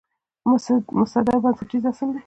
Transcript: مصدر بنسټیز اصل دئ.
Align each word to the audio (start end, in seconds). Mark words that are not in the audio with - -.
مصدر 1.01 1.35
بنسټیز 1.43 1.83
اصل 1.91 2.09
دئ. 2.13 2.19